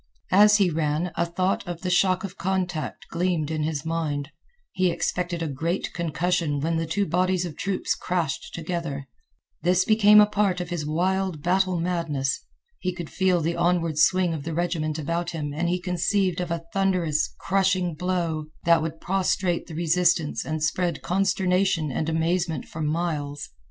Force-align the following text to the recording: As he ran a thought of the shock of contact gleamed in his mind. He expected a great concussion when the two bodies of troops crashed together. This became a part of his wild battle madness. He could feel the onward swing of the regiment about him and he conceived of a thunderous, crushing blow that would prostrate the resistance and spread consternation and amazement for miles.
As 0.31 0.57
he 0.57 0.71
ran 0.71 1.11
a 1.15 1.27
thought 1.27 1.67
of 1.67 1.81
the 1.81 1.91
shock 1.91 2.23
of 2.23 2.35
contact 2.35 3.07
gleamed 3.09 3.51
in 3.51 3.61
his 3.61 3.85
mind. 3.85 4.31
He 4.71 4.89
expected 4.89 5.43
a 5.43 5.47
great 5.47 5.93
concussion 5.93 6.59
when 6.59 6.77
the 6.77 6.87
two 6.87 7.05
bodies 7.05 7.45
of 7.45 7.55
troops 7.55 7.93
crashed 7.93 8.51
together. 8.55 9.07
This 9.61 9.85
became 9.85 10.19
a 10.19 10.25
part 10.25 10.59
of 10.59 10.71
his 10.71 10.87
wild 10.87 11.43
battle 11.43 11.79
madness. 11.79 12.43
He 12.79 12.95
could 12.95 13.11
feel 13.11 13.41
the 13.41 13.55
onward 13.55 13.99
swing 13.99 14.33
of 14.33 14.41
the 14.43 14.55
regiment 14.55 14.97
about 14.97 15.29
him 15.29 15.53
and 15.53 15.69
he 15.69 15.79
conceived 15.79 16.41
of 16.41 16.49
a 16.49 16.65
thunderous, 16.73 17.35
crushing 17.39 17.93
blow 17.93 18.47
that 18.65 18.81
would 18.81 19.01
prostrate 19.01 19.67
the 19.67 19.75
resistance 19.75 20.43
and 20.43 20.63
spread 20.63 21.03
consternation 21.03 21.91
and 21.91 22.09
amazement 22.09 22.65
for 22.65 22.81
miles. 22.81 23.49